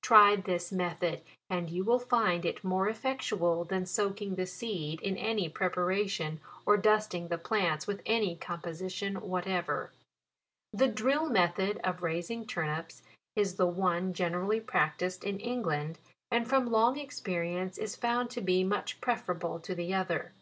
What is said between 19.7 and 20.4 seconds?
the other.